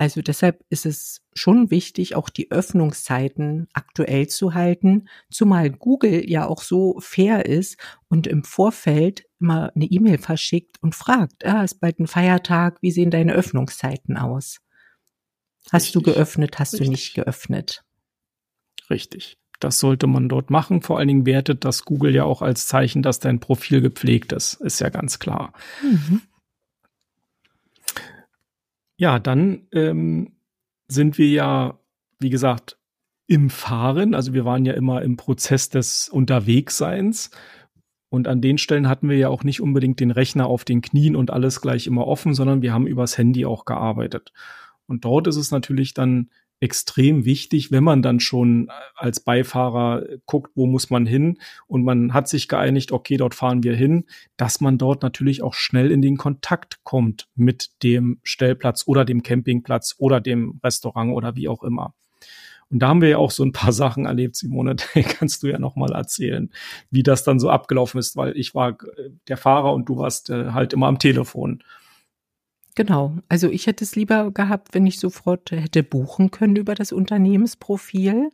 Also 0.00 0.22
deshalb 0.22 0.64
ist 0.70 0.86
es 0.86 1.20
schon 1.34 1.70
wichtig, 1.70 2.16
auch 2.16 2.30
die 2.30 2.50
Öffnungszeiten 2.50 3.68
aktuell 3.74 4.28
zu 4.28 4.54
halten, 4.54 5.10
zumal 5.30 5.68
Google 5.68 6.26
ja 6.26 6.46
auch 6.46 6.62
so 6.62 6.98
fair 7.00 7.44
ist 7.44 7.76
und 8.08 8.26
im 8.26 8.42
Vorfeld 8.42 9.26
immer 9.40 9.70
eine 9.76 9.84
E-Mail 9.84 10.16
verschickt 10.16 10.82
und 10.82 10.94
fragt, 10.94 11.44
ah, 11.44 11.64
ist 11.64 11.82
bald 11.82 11.98
ein 11.98 12.06
Feiertag, 12.06 12.78
wie 12.80 12.92
sehen 12.92 13.10
deine 13.10 13.34
Öffnungszeiten 13.34 14.16
aus? 14.16 14.62
Hast 15.70 15.88
Richtig. 15.88 15.92
du 15.92 16.00
geöffnet, 16.00 16.58
hast 16.58 16.72
Richtig. 16.72 16.86
du 16.86 16.92
nicht 16.92 17.14
geöffnet? 17.14 17.84
Richtig. 18.88 19.36
Das 19.58 19.80
sollte 19.80 20.06
man 20.06 20.30
dort 20.30 20.48
machen. 20.48 20.80
Vor 20.80 20.98
allen 20.98 21.08
Dingen 21.08 21.26
wertet 21.26 21.66
das 21.66 21.84
Google 21.84 22.14
ja 22.14 22.24
auch 22.24 22.40
als 22.40 22.66
Zeichen, 22.66 23.02
dass 23.02 23.18
dein 23.18 23.38
Profil 23.38 23.82
gepflegt 23.82 24.32
ist. 24.32 24.54
Ist 24.54 24.80
ja 24.80 24.88
ganz 24.88 25.18
klar. 25.18 25.52
Mhm. 25.82 26.22
Ja, 29.00 29.18
dann 29.18 29.66
ähm, 29.72 30.32
sind 30.86 31.16
wir 31.16 31.30
ja, 31.30 31.80
wie 32.18 32.28
gesagt, 32.28 32.76
im 33.26 33.48
Fahren. 33.48 34.14
Also 34.14 34.34
wir 34.34 34.44
waren 34.44 34.66
ja 34.66 34.74
immer 34.74 35.00
im 35.00 35.16
Prozess 35.16 35.70
des 35.70 36.10
Unterwegsseins. 36.10 37.30
Und 38.10 38.28
an 38.28 38.42
den 38.42 38.58
Stellen 38.58 38.90
hatten 38.90 39.08
wir 39.08 39.16
ja 39.16 39.30
auch 39.30 39.42
nicht 39.42 39.62
unbedingt 39.62 40.00
den 40.00 40.10
Rechner 40.10 40.48
auf 40.48 40.66
den 40.66 40.82
Knien 40.82 41.16
und 41.16 41.30
alles 41.30 41.62
gleich 41.62 41.86
immer 41.86 42.06
offen, 42.06 42.34
sondern 42.34 42.60
wir 42.60 42.74
haben 42.74 42.86
übers 42.86 43.16
Handy 43.16 43.46
auch 43.46 43.64
gearbeitet. 43.64 44.34
Und 44.86 45.06
dort 45.06 45.28
ist 45.28 45.36
es 45.36 45.50
natürlich 45.50 45.94
dann 45.94 46.28
extrem 46.60 47.24
wichtig, 47.24 47.72
wenn 47.72 47.82
man 47.82 48.02
dann 48.02 48.20
schon 48.20 48.70
als 48.94 49.20
Beifahrer 49.20 50.04
guckt, 50.26 50.52
wo 50.54 50.66
muss 50.66 50.90
man 50.90 51.06
hin 51.06 51.38
und 51.66 51.82
man 51.82 52.12
hat 52.12 52.28
sich 52.28 52.48
geeinigt, 52.48 52.92
okay, 52.92 53.16
dort 53.16 53.34
fahren 53.34 53.62
wir 53.62 53.74
hin, 53.74 54.04
dass 54.36 54.60
man 54.60 54.76
dort 54.78 55.02
natürlich 55.02 55.42
auch 55.42 55.54
schnell 55.54 55.90
in 55.90 56.02
den 56.02 56.18
Kontakt 56.18 56.84
kommt 56.84 57.28
mit 57.34 57.70
dem 57.82 58.20
Stellplatz 58.22 58.84
oder 58.86 59.04
dem 59.04 59.22
Campingplatz 59.22 59.94
oder 59.98 60.20
dem 60.20 60.60
Restaurant 60.62 61.12
oder 61.12 61.34
wie 61.34 61.48
auch 61.48 61.62
immer. 61.62 61.94
Und 62.70 62.78
da 62.78 62.88
haben 62.88 63.00
wir 63.00 63.08
ja 63.08 63.18
auch 63.18 63.30
so 63.30 63.42
ein 63.42 63.52
paar 63.52 63.72
Sachen 63.72 64.06
erlebt, 64.06 64.36
Simone. 64.36 64.76
Da 64.94 65.02
kannst 65.02 65.42
du 65.42 65.48
ja 65.48 65.58
noch 65.58 65.76
mal 65.76 65.92
erzählen, 65.92 66.50
wie 66.90 67.02
das 67.02 67.24
dann 67.24 67.40
so 67.40 67.50
abgelaufen 67.50 67.98
ist, 67.98 68.16
weil 68.16 68.36
ich 68.36 68.54
war 68.54 68.70
äh, 68.70 69.10
der 69.28 69.36
Fahrer 69.36 69.72
und 69.72 69.88
du 69.88 69.96
warst 69.96 70.30
äh, 70.30 70.52
halt 70.52 70.72
immer 70.72 70.86
am 70.86 70.98
Telefon. 70.98 71.62
Genau. 72.80 73.18
Also 73.28 73.50
ich 73.50 73.66
hätte 73.66 73.84
es 73.84 73.94
lieber 73.94 74.30
gehabt, 74.30 74.72
wenn 74.72 74.86
ich 74.86 74.98
sofort 75.00 75.50
hätte 75.50 75.82
buchen 75.82 76.30
können 76.30 76.56
über 76.56 76.74
das 76.74 76.92
Unternehmensprofil. 76.92 78.30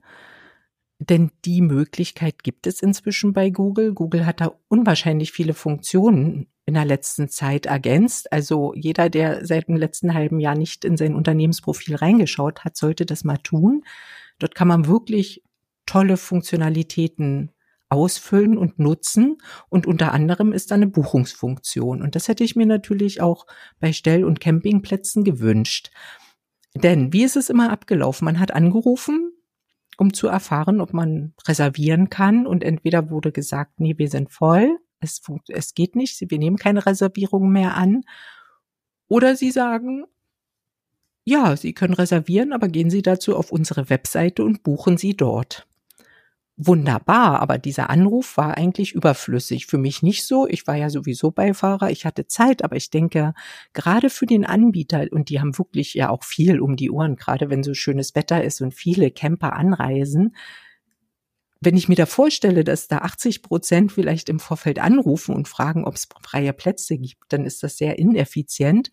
Denn 1.01 1.33
die 1.45 1.61
Möglichkeit 1.61 2.45
gibt 2.45 2.69
es 2.69 2.81
inzwischen 2.81 3.33
bei 3.33 3.51
Google. 3.51 3.93
Google 3.93 4.25
hat 4.25 4.41
da 4.41 4.53
unwahrscheinlich 4.69 5.33
viele 5.33 5.53
Funktionen 5.53 6.47
in 6.65 6.75
der 6.75 6.85
letzten 6.85 7.29
Zeit 7.29 7.67
ergänzt. 7.67 8.33
Also 8.33 8.73
jeder, 8.77 9.11
der 9.11 9.45
seit 9.45 9.67
dem 9.67 9.75
letzten 9.75 10.15
halben 10.15 10.39
Jahr 10.39 10.55
nicht 10.55 10.85
in 10.85 10.97
sein 10.97 11.17
Unternehmensprofil 11.17 11.97
reingeschaut 11.97 12.65
hat, 12.65 12.77
sollte 12.77 13.05
das 13.05 13.25
mal 13.25 13.39
tun. 13.39 13.83
Dort 14.39 14.55
kann 14.55 14.69
man 14.69 14.87
wirklich 14.87 15.43
tolle 15.87 16.17
Funktionalitäten 16.17 17.51
ausfüllen 17.97 18.59
und 18.59 18.79
nutzen. 18.79 19.39
Und 19.69 19.87
unter 19.87 20.13
anderem 20.13 20.53
ist 20.53 20.71
da 20.71 20.75
eine 20.75 20.87
Buchungsfunktion. 20.87 22.03
Und 22.03 22.15
das 22.15 22.29
hätte 22.29 22.45
ich 22.45 22.55
mir 22.55 22.67
natürlich 22.67 23.21
auch 23.21 23.47
bei 23.81 23.93
Stell- 23.93 24.25
und 24.25 24.41
Campingplätzen 24.41 25.25
gewünscht. 25.25 25.91
Denn 26.75 27.13
wie 27.13 27.25
ist 27.25 27.37
es 27.37 27.49
immer 27.49 27.73
abgelaufen? 27.73 28.27
Man 28.27 28.39
hat 28.39 28.53
angerufen, 28.53 29.33
um 29.97 30.13
zu 30.13 30.29
erfahren, 30.29 30.81
ob 30.81 30.93
man 30.93 31.33
reservieren 31.49 32.11
kann. 32.11 32.47
Und 32.47 32.63
entweder 32.63 33.11
wurde 33.11 33.33
gesagt, 33.33 33.81
nee, 33.81 33.95
wir 33.97 34.11
sind 34.11 34.31
voll, 34.31 34.79
es, 35.01 35.23
es 35.49 35.75
geht 35.75 35.97
nicht, 35.97 36.21
wir 36.31 36.39
nehmen 36.39 36.57
keine 36.57 36.85
Reservierung 36.85 37.51
mehr 37.51 37.75
an. 37.77 38.03
Oder 39.09 39.37
sie 39.37 39.51
sagen, 39.51 40.05
ja, 41.29 41.57
Sie 41.57 41.73
können 41.73 41.95
reservieren, 41.95 42.53
aber 42.53 42.69
gehen 42.69 42.89
Sie 42.89 43.03
dazu 43.03 43.37
auf 43.37 43.51
unsere 43.51 43.91
Webseite 43.91 44.45
und 44.45 44.63
buchen 44.63 44.97
Sie 44.97 45.17
dort 45.17 45.67
wunderbar, 46.57 47.41
aber 47.41 47.59
dieser 47.59 47.91
Anruf 47.91 48.37
war 48.37 48.57
eigentlich 48.57 48.93
überflüssig. 48.93 49.67
Für 49.67 49.79
mich 49.79 50.03
nicht 50.03 50.25
so. 50.25 50.47
Ich 50.49 50.67
war 50.67 50.75
ja 50.75 50.89
sowieso 50.89 51.31
Beifahrer, 51.31 51.91
ich 51.91 52.07
hatte 52.07 52.27
Zeit, 52.27 52.65
aber 52.65 52.77
ich 52.77 52.91
denke, 52.91 53.35
gerade 53.75 54.09
für 54.11 54.27
den 54.27 54.47
Anbieter, 54.47 55.07
und 55.11 55.29
die 55.29 55.41
haben 55.41 55.59
wirklich 55.59 55.95
ja 55.95 56.09
auch 56.09 56.25
viel 56.25 56.61
um 56.61 56.77
die 56.77 56.91
Ohren, 56.91 57.17
gerade 57.17 57.51
wenn 57.51 57.63
so 57.63 57.75
schönes 57.75 58.15
Wetter 58.15 58.43
ist 58.43 58.61
und 58.63 58.73
viele 58.73 59.11
Camper 59.11 59.53
anreisen, 59.53 60.35
wenn 61.61 61.77
ich 61.77 61.89
mir 61.89 61.97
da 61.97 62.07
vorstelle, 62.07 62.65
dass 62.65 62.87
da 62.89 62.99
80 62.99 63.43
Prozent 63.43 63.93
vielleicht 63.93 64.29
im 64.29 64.41
Vorfeld 64.41 64.79
anrufen 64.79 65.35
und 65.35 65.49
fragen, 65.49 65.85
ob 65.85 65.95
es 65.95 66.09
freie 66.23 66.53
Plätze 66.53 66.99
gibt, 66.99 67.25
dann 67.33 67.45
ist 67.45 67.63
das 67.63 67.79
sehr 67.79 67.99
ineffizient. 67.99 68.91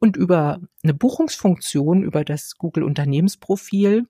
Und 0.00 0.16
über 0.16 0.60
eine 0.82 0.94
Buchungsfunktion, 0.94 2.02
über 2.02 2.24
das 2.24 2.56
Google 2.56 2.84
Unternehmensprofil, 2.84 4.06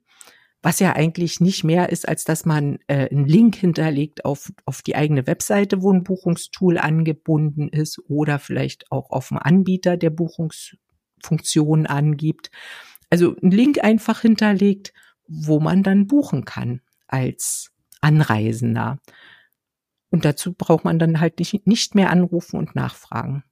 was 0.63 0.79
ja 0.79 0.95
eigentlich 0.95 1.41
nicht 1.41 1.65
mehr 1.65 1.89
ist, 1.89 2.07
als 2.07 2.25
dass 2.25 2.45
man 2.45 2.79
äh, 2.87 3.09
einen 3.09 3.27
Link 3.27 3.57
hinterlegt 3.57 4.25
auf, 4.25 4.53
auf 4.67 4.83
die 4.83 4.95
eigene 4.95 5.27
Webseite, 5.27 5.81
wo 5.83 5.91
ein 5.91 6.05
Buchungstool 6.05 6.79
angebunden 6.79 7.69
ist 7.69 7.99
oder 8.09 8.39
vielleicht 8.39 8.91
auch 8.93 9.11
auf 9.11 9.33
einen 9.33 9.39
Anbieter, 9.39 9.97
der 9.97 10.11
Buchungsfunktionen 10.11 11.87
angibt. 11.87 12.51
Also 13.09 13.37
einen 13.37 13.53
Link 13.53 13.83
einfach 13.83 14.21
hinterlegt, 14.21 14.93
wo 15.27 15.61
man 15.61 15.83
dann 15.83 16.07
buchen 16.07 16.45
kann 16.45 16.83
als 17.07 17.73
Anreisender. 18.01 18.99
Und 20.11 20.25
dazu 20.25 20.53
braucht 20.53 20.85
man 20.85 20.99
dann 20.99 21.21
halt 21.21 21.39
nicht, 21.39 21.67
nicht 21.67 21.95
mehr 21.95 22.11
anrufen 22.11 22.59
und 22.59 22.75
nachfragen. 22.75 23.45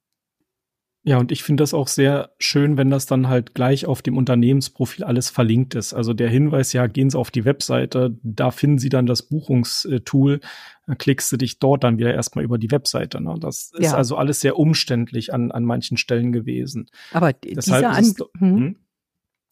Ja, 1.05 1.17
und 1.19 1.31
ich 1.33 1.43
finde 1.43 1.63
das 1.63 1.75
auch 1.75 1.89
sehr 1.89 2.33
schön, 2.39 2.77
wenn 2.77 2.91
das 2.91 3.07
dann 3.07 3.29
halt 3.29 3.55
gleich 3.55 3.87
auf 3.87 4.03
dem 4.03 4.17
Unternehmensprofil 4.17 5.05
alles 5.05 5.31
verlinkt 5.31 5.75
ist. 5.75 5.95
Also 5.95 6.13
der 6.13 6.29
Hinweis, 6.29 6.73
ja, 6.73 6.87
gehen 6.87 7.09
Sie 7.09 7.19
auf 7.19 7.31
die 7.31 7.45
Webseite, 7.45 8.19
da 8.23 8.51
finden 8.51 8.79
Sie 8.79 8.89
dann 8.89 9.07
das 9.07 9.23
Buchungstool, 9.23 10.41
dann 10.87 10.99
klickst 10.99 11.31
du 11.31 11.37
dich 11.37 11.61
dort 11.61 11.85
dann 11.85 11.99
wieder 11.99 12.13
erstmal 12.13 12.45
über 12.45 12.59
die 12.59 12.71
Webseite. 12.71 13.23
Ne? 13.23 13.37
Das 13.41 13.71
ist 13.79 13.95
also 13.95 14.17
alles 14.17 14.41
sehr 14.41 14.59
umständlich 14.59 15.33
an, 15.33 15.53
an 15.53 15.65
manchen 15.65 15.97
Stellen 15.97 16.33
gewesen. 16.33 16.91
Aber 17.13 17.33
dieser, 17.33 17.91
An 17.91 18.15
hm? 18.39 18.57
hm? 18.57 18.77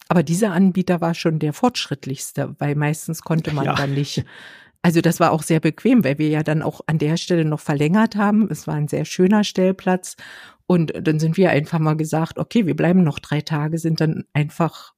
Aber 0.09 0.23
dieser 0.23 0.51
Anbieter 0.51 1.01
war 1.01 1.15
schon 1.15 1.39
der 1.39 1.53
fortschrittlichste, 1.53 2.55
weil 2.59 2.75
meistens 2.75 3.21
konnte 3.21 3.53
man 3.53 3.65
ja. 3.65 3.75
dann 3.75 3.93
nicht 3.93 4.23
also 4.81 5.01
das 5.01 5.19
war 5.19 5.31
auch 5.31 5.43
sehr 5.43 5.59
bequem, 5.59 6.03
weil 6.03 6.17
wir 6.17 6.29
ja 6.29 6.43
dann 6.43 6.61
auch 6.61 6.81
an 6.87 6.97
der 6.97 7.17
Stelle 7.17 7.45
noch 7.45 7.59
verlängert 7.59 8.15
haben. 8.15 8.47
Es 8.49 8.67
war 8.67 8.75
ein 8.75 8.87
sehr 8.87 9.05
schöner 9.05 9.43
Stellplatz 9.43 10.15
und 10.67 10.93
dann 11.01 11.19
sind 11.19 11.37
wir 11.37 11.49
einfach 11.49 11.79
mal 11.79 11.95
gesagt, 11.95 12.37
okay, 12.37 12.67
wir 12.67 12.75
bleiben 12.75 13.03
noch 13.03 13.19
drei 13.19 13.41
Tage, 13.41 13.77
sind 13.77 14.01
dann 14.01 14.25
einfach 14.33 14.93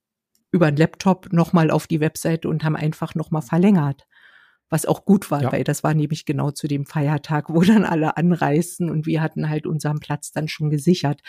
über 0.52 0.72
den 0.72 0.78
Laptop 0.78 1.32
nochmal 1.32 1.70
auf 1.70 1.86
die 1.86 2.00
Webseite 2.00 2.50
und 2.50 2.64
haben 2.64 2.76
einfach 2.76 3.14
nochmal 3.14 3.44
verlängert. 3.44 4.08
Was 4.72 4.86
auch 4.86 5.06
gut 5.06 5.32
war, 5.32 5.42
ja. 5.42 5.52
weil 5.52 5.64
das 5.64 5.84
war 5.84 5.96
nämlich 5.96 6.26
genau 6.26 6.52
zu 6.52 6.68
dem 6.68 6.86
Feiertag, 6.86 7.50
wo 7.50 7.62
dann 7.62 7.86
alle 7.86 8.18
anreisten 8.18 8.90
und 8.90 9.06
wir 9.06 9.22
hatten 9.22 9.50
halt 9.50 9.66
unseren 9.66 10.00
Platz 10.00 10.32
dann 10.32 10.48
schon 10.48 10.70
gesichert. 10.70 11.22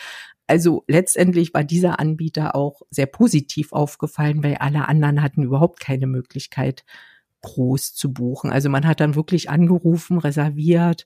Also 0.47 0.83
letztendlich 0.87 1.53
war 1.53 1.63
dieser 1.63 1.99
Anbieter 1.99 2.55
auch 2.55 2.81
sehr 2.89 3.07
positiv 3.07 3.73
aufgefallen, 3.73 4.43
weil 4.43 4.55
alle 4.55 4.87
anderen 4.87 5.21
hatten 5.21 5.43
überhaupt 5.43 5.79
keine 5.79 6.07
Möglichkeit, 6.07 6.83
groß 7.41 7.93
zu 7.93 8.13
buchen. 8.13 8.51
Also 8.51 8.69
man 8.69 8.85
hat 8.85 8.99
dann 8.99 9.15
wirklich 9.15 9.49
angerufen, 9.49 10.19
reserviert, 10.19 11.05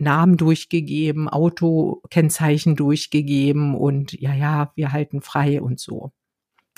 Namen 0.00 0.36
durchgegeben, 0.36 1.28
Autokennzeichen 1.28 2.76
durchgegeben 2.76 3.74
und 3.74 4.12
ja, 4.12 4.34
ja, 4.34 4.72
wir 4.74 4.92
halten 4.92 5.20
frei 5.20 5.60
und 5.60 5.78
so. 5.78 6.12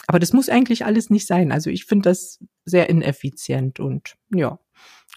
Aber 0.06 0.18
das 0.18 0.32
muss 0.32 0.48
eigentlich 0.48 0.84
alles 0.84 1.10
nicht 1.10 1.26
sein. 1.26 1.52
Also 1.52 1.70
ich 1.70 1.84
finde 1.84 2.10
das 2.10 2.42
sehr 2.64 2.90
ineffizient 2.90 3.78
und 3.80 4.16
ja, 4.34 4.58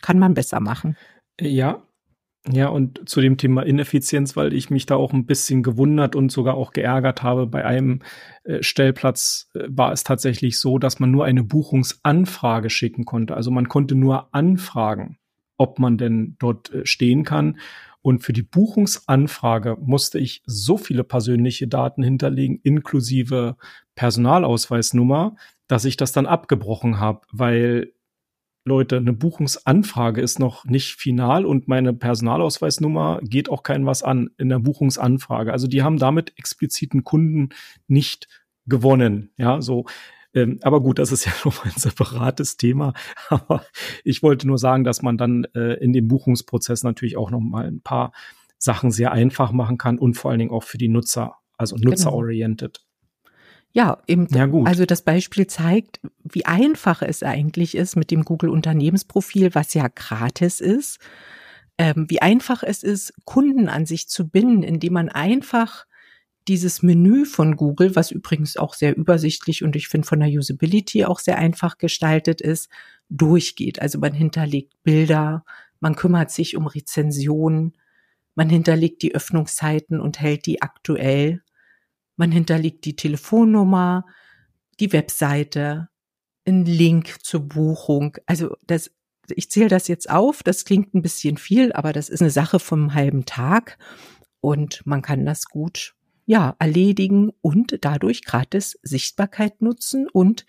kann 0.01 0.19
man 0.19 0.33
besser 0.33 0.59
machen. 0.59 0.95
Ja, 1.39 1.81
ja, 2.51 2.67
und 2.67 3.09
zu 3.09 3.21
dem 3.21 3.38
Thema 3.38 3.63
Ineffizienz, 3.63 4.35
weil 4.35 4.53
ich 4.53 4.69
mich 4.69 4.85
da 4.85 4.95
auch 4.95 5.13
ein 5.13 5.25
bisschen 5.25 5.63
gewundert 5.63 6.15
und 6.15 6.31
sogar 6.31 6.55
auch 6.55 6.74
geärgert 6.74 7.24
habe. 7.24 7.47
Bei 7.47 7.65
einem 7.65 8.01
äh, 8.43 8.62
Stellplatz 8.62 9.50
äh, 9.55 9.63
war 9.67 9.91
es 9.91 10.03
tatsächlich 10.03 10.59
so, 10.59 10.77
dass 10.77 11.00
man 11.00 11.09
nur 11.09 11.25
eine 11.25 11.43
Buchungsanfrage 11.43 12.69
schicken 12.69 13.05
konnte. 13.05 13.35
Also 13.35 13.50
man 13.50 13.67
konnte 13.67 13.95
nur 13.95 14.31
anfragen, 14.31 15.17
ob 15.57 15.79
man 15.79 15.97
denn 15.97 16.35
dort 16.38 16.71
äh, 16.71 16.85
stehen 16.85 17.24
kann. 17.24 17.57
Und 18.05 18.19
für 18.19 18.33
die 18.33 18.43
Buchungsanfrage 18.43 19.77
musste 19.81 20.19
ich 20.19 20.43
so 20.45 20.77
viele 20.77 21.03
persönliche 21.03 21.67
Daten 21.67 22.03
hinterlegen, 22.03 22.59
inklusive 22.62 23.57
Personalausweisnummer, 23.95 25.35
dass 25.65 25.85
ich 25.85 25.97
das 25.97 26.12
dann 26.12 26.27
abgebrochen 26.27 27.00
habe, 27.00 27.21
weil 27.31 27.93
Leute, 28.63 28.97
eine 28.97 29.13
Buchungsanfrage 29.13 30.21
ist 30.21 30.38
noch 30.38 30.65
nicht 30.65 30.93
final 30.97 31.47
und 31.47 31.67
meine 31.67 31.93
Personalausweisnummer 31.93 33.21
geht 33.24 33.50
auch 33.50 33.63
kein 33.63 33.88
was 33.88 34.03
an 34.03 34.29
in 34.38 34.50
der 34.50 34.59
Buchungsanfrage. 34.59 35.51
Also 35.51 35.65
die 35.65 35.81
haben 35.81 35.97
damit 35.97 36.38
expliziten 36.38 37.03
Kunden 37.03 37.50
nicht 37.88 38.27
gewonnen. 38.67 39.31
Ja, 39.35 39.62
so 39.62 39.85
ähm, 40.35 40.59
aber 40.61 40.81
gut, 40.81 40.99
das 40.99 41.11
ist 41.11 41.25
ja 41.25 41.31
noch 41.45 41.65
ein 41.65 41.71
separates 41.75 42.57
Thema. 42.57 42.93
Aber 43.29 43.65
ich 44.03 44.21
wollte 44.21 44.45
nur 44.45 44.57
sagen, 44.57 44.83
dass 44.83 45.01
man 45.01 45.17
dann 45.17 45.45
äh, 45.55 45.75
in 45.75 45.93
dem 45.93 46.07
Buchungsprozess 46.07 46.83
natürlich 46.83 47.17
auch 47.17 47.31
noch 47.31 47.39
mal 47.39 47.65
ein 47.65 47.81
paar 47.81 48.11
Sachen 48.57 48.91
sehr 48.91 49.11
einfach 49.11 49.51
machen 49.51 49.77
kann 49.77 49.97
und 49.97 50.15
vor 50.15 50.31
allen 50.31 50.39
Dingen 50.39 50.51
auch 50.51 50.63
für 50.63 50.77
die 50.77 50.89
Nutzer, 50.89 51.37
also 51.57 51.75
genau. 51.77 51.91
nutzeroriented. 51.91 52.81
Ja, 53.71 54.01
eben, 54.07 54.27
ja, 54.31 54.45
gut. 54.45 54.67
also 54.67 54.85
das 54.85 55.01
Beispiel 55.01 55.47
zeigt, 55.47 55.99
wie 56.23 56.45
einfach 56.45 57.01
es 57.01 57.23
eigentlich 57.23 57.75
ist 57.75 57.97
mit 57.97 58.09
dem 58.09 58.23
Google 58.23 58.49
Unternehmensprofil, 58.49 59.53
was 59.53 59.73
ja 59.73 59.89
gratis 59.93 60.61
ist, 60.61 60.99
ähm, 61.77 62.05
wie 62.07 62.21
einfach 62.21 62.63
es 62.63 62.83
ist, 62.83 63.13
Kunden 63.25 63.67
an 63.67 63.85
sich 63.85 64.07
zu 64.07 64.29
binden, 64.29 64.63
indem 64.63 64.93
man 64.93 65.09
einfach 65.09 65.85
dieses 66.47 66.83
Menü 66.83 67.25
von 67.25 67.55
Google, 67.55 67.95
was 67.95 68.11
übrigens 68.11 68.57
auch 68.57 68.73
sehr 68.73 68.95
übersichtlich 68.95 69.63
und 69.63 69.75
ich 69.75 69.87
finde 69.87 70.07
von 70.07 70.19
der 70.19 70.29
Usability 70.29 71.05
auch 71.05 71.19
sehr 71.19 71.37
einfach 71.37 71.77
gestaltet 71.77 72.41
ist, 72.41 72.69
durchgeht. 73.09 73.81
Also 73.81 73.99
man 73.99 74.13
hinterlegt 74.13 74.73
Bilder, 74.83 75.43
man 75.79 75.95
kümmert 75.95 76.31
sich 76.31 76.55
um 76.55 76.67
Rezensionen, 76.67 77.73
man 78.35 78.49
hinterlegt 78.49 79.01
die 79.01 79.15
Öffnungszeiten 79.15 79.99
und 79.99 80.19
hält 80.19 80.45
die 80.45 80.61
aktuell, 80.61 81.41
man 82.15 82.31
hinterlegt 82.31 82.85
die 82.85 82.95
Telefonnummer, 82.95 84.05
die 84.79 84.93
Webseite, 84.93 85.89
einen 86.45 86.65
Link 86.65 87.23
zur 87.23 87.41
Buchung. 87.41 88.17
Also 88.27 88.55
das, 88.67 88.91
ich 89.29 89.49
zähle 89.49 89.69
das 89.69 89.87
jetzt 89.87 90.09
auf, 90.09 90.43
das 90.43 90.65
klingt 90.65 90.93
ein 90.93 91.01
bisschen 91.01 91.37
viel, 91.37 91.73
aber 91.73 91.91
das 91.91 92.09
ist 92.09 92.21
eine 92.21 92.29
Sache 92.29 92.59
vom 92.59 92.93
halben 92.93 93.25
Tag 93.25 93.77
und 94.41 94.85
man 94.85 95.01
kann 95.01 95.25
das 95.25 95.45
gut 95.45 95.95
ja, 96.25 96.55
erledigen 96.60 97.32
und 97.41 97.77
dadurch 97.82 98.24
gratis 98.24 98.79
Sichtbarkeit 98.82 99.62
nutzen 99.62 100.08
und 100.12 100.46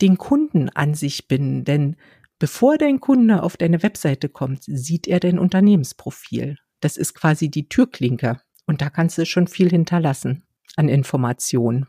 den 0.00 0.18
Kunden 0.18 0.68
an 0.70 0.94
sich 0.94 1.28
binden. 1.28 1.64
Denn 1.64 1.96
bevor 2.38 2.78
dein 2.78 3.00
Kunde 3.00 3.42
auf 3.42 3.56
deine 3.56 3.82
Webseite 3.82 4.28
kommt, 4.28 4.64
sieht 4.64 5.06
er 5.06 5.20
dein 5.20 5.38
Unternehmensprofil. 5.38 6.58
Das 6.80 6.96
ist 6.96 7.14
quasi 7.14 7.50
die 7.50 7.68
Türklinke. 7.68 8.40
Und 8.66 8.82
da 8.82 8.90
kannst 8.90 9.18
du 9.18 9.26
schon 9.26 9.46
viel 9.46 9.70
hinterlassen 9.70 10.42
an 10.76 10.88
Informationen. 10.88 11.86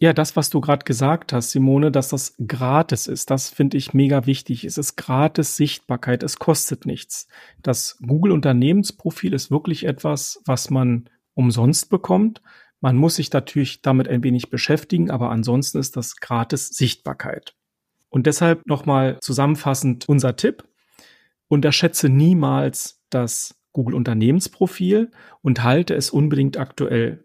Ja, 0.00 0.12
das, 0.12 0.34
was 0.34 0.50
du 0.50 0.60
gerade 0.60 0.84
gesagt 0.84 1.32
hast, 1.32 1.52
Simone, 1.52 1.92
dass 1.92 2.08
das 2.08 2.34
gratis 2.46 3.06
ist, 3.06 3.30
das 3.30 3.48
finde 3.48 3.76
ich 3.76 3.94
mega 3.94 4.26
wichtig. 4.26 4.64
Es 4.64 4.76
ist 4.76 4.96
gratis 4.96 5.56
Sichtbarkeit, 5.56 6.22
es 6.22 6.38
kostet 6.38 6.84
nichts. 6.84 7.28
Das 7.62 7.98
Google 8.04 8.32
Unternehmensprofil 8.32 9.32
ist 9.32 9.50
wirklich 9.50 9.84
etwas, 9.84 10.42
was 10.46 10.68
man 10.68 11.08
umsonst 11.34 11.90
bekommt. 11.90 12.42
Man 12.80 12.96
muss 12.96 13.16
sich 13.16 13.32
natürlich 13.32 13.82
damit 13.82 14.08
ein 14.08 14.22
wenig 14.22 14.50
beschäftigen, 14.50 15.10
aber 15.10 15.30
ansonsten 15.30 15.78
ist 15.78 15.96
das 15.96 16.16
gratis 16.16 16.68
Sichtbarkeit. 16.68 17.54
Und 18.08 18.26
deshalb 18.26 18.66
nochmal 18.66 19.18
zusammenfassend 19.20 20.08
unser 20.08 20.36
Tipp. 20.36 20.64
Unterschätze 21.48 22.08
niemals 22.08 23.02
das 23.10 23.56
Google 23.72 23.94
Unternehmensprofil 23.94 25.10
und 25.42 25.62
halte 25.62 25.94
es 25.94 26.10
unbedingt 26.10 26.56
aktuell. 26.56 27.24